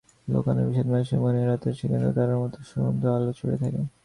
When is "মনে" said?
1.25-1.41